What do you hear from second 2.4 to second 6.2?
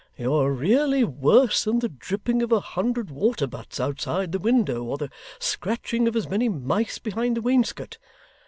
of a hundred water butts outside the window, or the scratching of